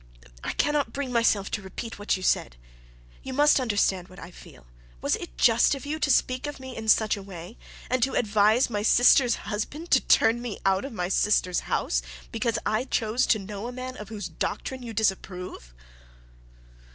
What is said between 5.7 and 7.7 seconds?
of you to speak of me in such a way,